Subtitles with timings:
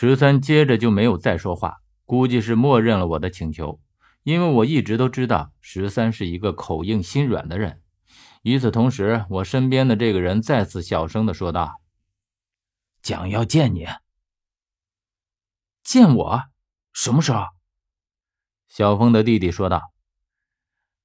[0.00, 3.80] 十三接着就没有再说话，估计是默认了我的请求，
[4.22, 7.82] 因为我一直都知道十三是一个口硬心软的人。
[8.42, 11.80] 与此同时，我身边的这个人再次小声的说道
[13.02, 13.88] ：“蒋要见你，
[15.82, 16.42] 见我，
[16.92, 17.46] 什么时候？”
[18.70, 19.82] 小峰的弟弟说道：“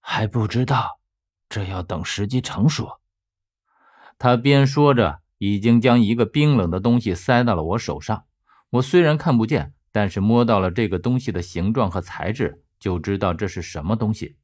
[0.00, 1.00] 还不知道，
[1.48, 3.00] 这要等时机成熟。”
[4.20, 8.26] 他边说着，已经将一个冰冷的东西塞到了我手上。
[8.72, 14.36] 我虽然看不见，但是摸到了这个东西的形状和材质，就知道这是什么东西。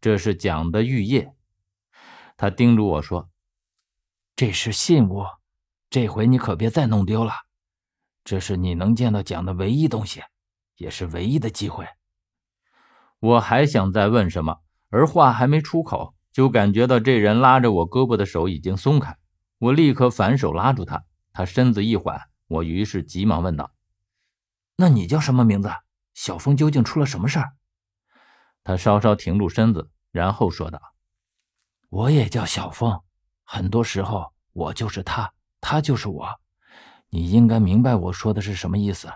[0.00, 1.34] 这是蒋的玉叶。
[2.38, 3.28] 他叮嘱我说
[4.34, 5.26] ：“这是信物，
[5.90, 7.34] 这回你可别再弄丢了。
[8.24, 10.22] 这是你能见到蒋的唯一东西，
[10.76, 11.86] 也是唯一的机会。”
[13.20, 19.18] 我还想再问什么，而话还没出口，就感觉到这人拉着我胳膊的手已经松开。
[19.58, 21.04] 我立刻反手拉住他，
[21.34, 23.72] 他身子一缓，我于是急忙问道
[24.76, 25.70] ：“那你叫什么名字？
[26.14, 27.54] 小峰究竟出了什么事儿？”
[28.64, 30.80] 他稍稍停住身子，然后说道。
[31.90, 33.00] 我也叫小峰，
[33.44, 36.40] 很多时候我就是他，他就是我。
[37.08, 39.12] 你应该明白我说的是什么意思。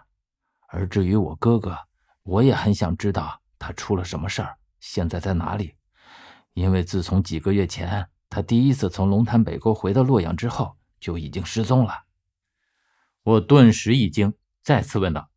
[0.69, 1.77] 而至于我哥哥，
[2.23, 5.75] 我也很想知道他出了什么事儿，现在在哪里。
[6.53, 12.05] 因为自从几个月前他第一次从龙潭北沟回到洛阳之后，就已经失踪了。
[13.23, 15.31] 我顿时一惊，再次问道：“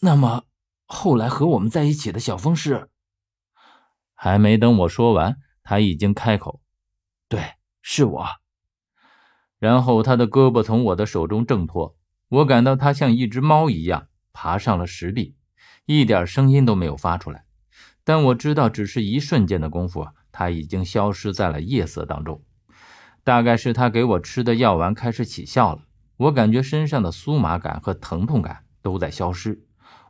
[0.00, 0.44] 那么
[0.86, 2.88] 后来和我们在一起的小峰是？”
[4.14, 5.36] 还没等我说完。
[5.68, 6.60] 他已经开口
[7.28, 8.26] ：“对，是我。”
[9.58, 11.96] 然后他的胳膊从我的手中挣脱，
[12.28, 15.34] 我感到他像一只猫一样爬上了石壁，
[15.86, 17.46] 一点声音都没有发出来。
[18.04, 22.44] 但我知道，只是一瞬间的功夫，他已经消失在了夜色当中。
[23.24, 25.82] 大概是他给我吃的药丸开始起效了，
[26.16, 29.66] 我感觉身上的酥麻感和疼痛感都在消失。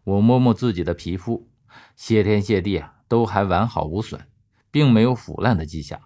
[0.07, 1.51] 我摸摸自己的皮肤，
[1.97, 4.27] 谢天谢地啊，都还完好无损。
[4.69, 5.99] 并没有腐烂的迹象，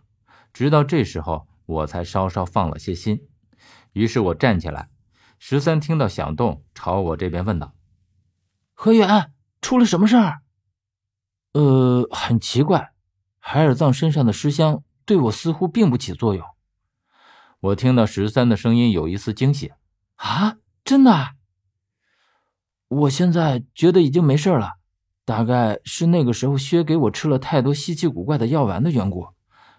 [0.52, 3.26] 直到这时候我才稍稍放了些心。
[3.94, 4.88] 于是我站起来，
[5.40, 7.74] 十三听到响动，朝我这边问道
[8.72, 10.42] ：“何远，出了什么事儿
[11.54, 12.92] ？”“呃，很奇怪，
[13.40, 16.46] 海尔藏身上的尸香对我似乎并不起作用。”
[17.58, 19.72] 我听到十三的声音有一丝惊喜
[20.14, 21.30] ：“啊，真的？
[22.90, 24.72] 我现在觉得已经没事了。”
[25.24, 29.28] 大概是那个时候薛给我吃了太多稀奇古怪的药丸的缘故，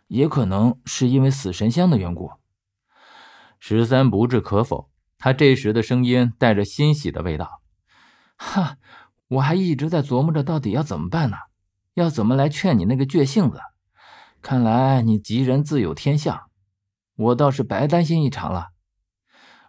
[0.07, 2.31] 也可能是因为死神香的缘故。
[3.59, 7.61] 十三不置可否，他这时的声音带着欣喜的味道。
[8.37, 8.77] 哈，
[9.27, 11.35] 我还一直在琢磨着到底要怎么办呢？
[11.95, 13.59] 要怎么来劝你那个倔性子？
[14.41, 16.43] 看来你吉人自有天相，
[17.17, 18.69] 我倒是白担心一场了。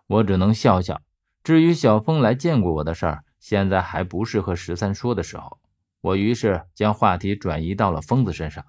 [0.07, 1.01] 我只能笑笑。
[1.43, 5.61] 至于小峰来见过我的事儿，现在还不是和十三说的时候。
[6.01, 8.65] 我于是将话题转移到了疯子身上。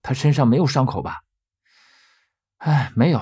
[0.00, 1.22] 他身上没有伤口吧？
[2.58, 3.20] 哎，没有，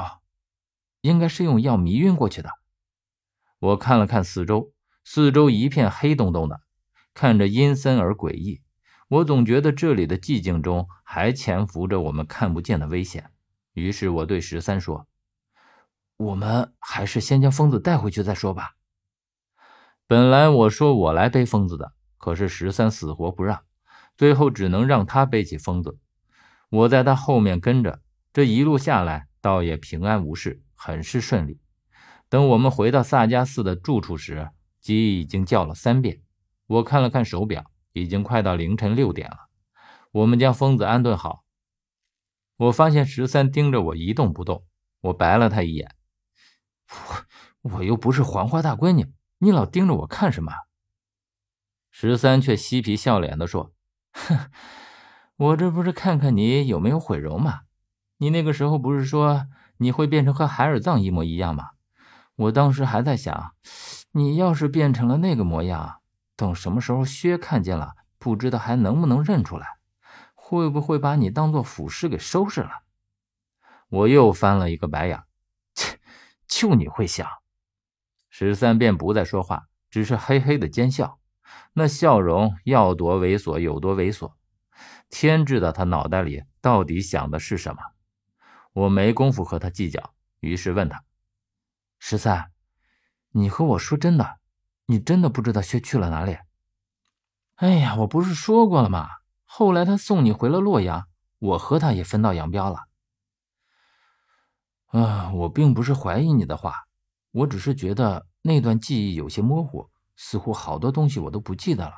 [1.00, 2.50] 应该是用药迷晕过去的。
[3.58, 6.60] 我看了看四周，四周一片黑洞洞的，
[7.14, 8.62] 看着阴森而诡异。
[9.08, 13.30] 我总觉得这里的寂静中还潜伏着我们看不见的危险。
[13.72, 15.06] 于是我对十三说
[16.18, 18.75] ：“我们还是先将疯子带回去再说吧。”
[20.06, 21.92] 本来我说我来背疯子的。
[22.18, 23.62] 可是十三死活不让，
[24.16, 25.98] 最后只能让他背起疯子。
[26.70, 28.00] 我在他后面跟着，
[28.32, 31.60] 这一路下来倒也平安无事，很是顺利。
[32.28, 34.50] 等我们回到萨迦寺的住处时，
[34.80, 36.20] 鸡已经叫了三遍。
[36.66, 39.36] 我看了看手表，已经快到凌晨六点了。
[40.10, 41.44] 我们将疯子安顿好，
[42.56, 44.64] 我发现十三盯着我一动不动。
[45.02, 45.94] 我白了他一眼
[47.62, 49.06] ：“我我又不是黄花大闺女，
[49.38, 50.52] 你老盯着我看什么？”
[51.90, 53.72] 十三却嬉皮笑脸地说
[54.12, 54.50] ：“哼，
[55.36, 57.60] 我这不是看看你有没有毁容吗？
[58.18, 59.46] 你那个时候不是说
[59.78, 61.70] 你会变成和海尔藏一模一样吗？
[62.36, 63.54] 我当时还在想，
[64.12, 66.00] 你要是变成了那个模样，
[66.36, 69.78] 等什么时候薛看见了，不知道还能不能认出来，
[70.34, 72.82] 会不会把你当做腐尸给收拾了？”
[73.88, 75.22] 我又翻了一个白眼，
[75.74, 75.98] 切，
[76.46, 77.26] 就你会想。
[78.38, 81.18] 十三便不再说话，只是嘿嘿的奸笑。
[81.72, 84.34] 那笑容要多猥琐有多猥琐，
[85.08, 87.80] 天知道他脑袋里到底想的是什么。
[88.74, 91.02] 我没工夫和他计较，于是问他
[91.98, 92.50] ：“十三，
[93.30, 94.36] 你和我说真的，
[94.84, 96.36] 你真的不知道薛去了哪里？”
[97.56, 99.08] 哎呀，我不是说过了吗？
[99.46, 102.80] 后来他送你回了洛阳，我和他也分道扬镳了。
[104.88, 106.85] 啊，我并不是怀疑你的话，
[107.36, 111.92] 我只是觉得那段记忆有些模糊，似乎好多东西我都不记得了，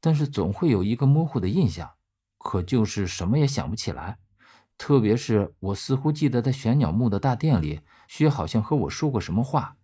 [0.00, 1.90] 但是总会有一个模糊的印象，
[2.38, 4.18] 可就是什么也想不起来。
[4.78, 9.76] 特别是我似乎记得在玄鸟墓的大殿里，薛好像和我说过什么话，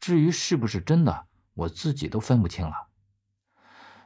[0.00, 2.88] 至于是不是真的，我自己都分不清了。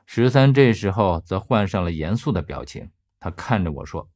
[0.04, 4.10] 十三这时候则换上了严肃的表情，他看着我说：“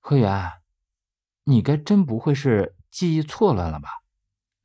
[0.00, 0.52] 何源，
[1.44, 3.88] 你该真不会是记忆错乱了吧？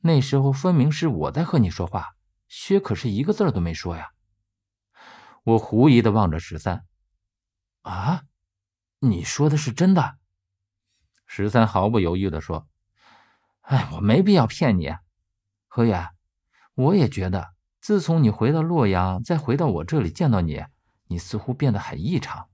[0.01, 2.15] 那时候分明是我在和你说话，
[2.47, 4.11] 薛可是一个字都没说呀。”
[5.43, 6.85] 我狐疑的望着十三，
[7.81, 8.23] 啊？
[8.99, 10.17] 你说的是真的？
[11.25, 12.67] 十三毫不犹豫的说
[13.61, 14.95] ：“哎，我没必要骗你，
[15.67, 16.09] 何远。
[16.75, 20.63] 我也觉得，自从你回到洛阳，再回到我这里见到你，
[21.07, 22.49] 你似乎变得很异常。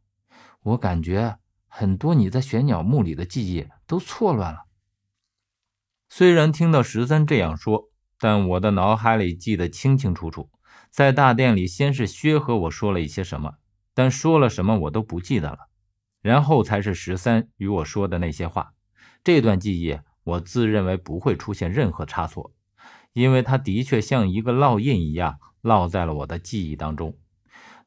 [0.62, 4.67] 我感觉很多你在玄鸟墓里的记忆都错乱了。”
[6.10, 7.90] 虽然听到十三这样说，
[8.20, 10.50] 但我的脑海里记得清清楚楚。
[10.90, 13.56] 在大殿里，先是薛和我说了一些什么，
[13.94, 15.70] 但说了什么我都不记得了。
[16.22, 18.74] 然后才是十三与我说的那些话，
[19.24, 22.54] 这段记忆我自认为不会出现任何差错，
[23.14, 27.16] 因为它的确像一个烙印一样烙在了我的记忆当中。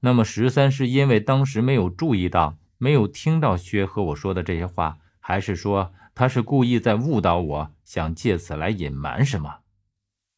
[0.00, 9.58] 那么十三是因为当时没有注意到、没有听到薛和我说的这些话，还是说他是故意在误导我，想借此来隐瞒什么？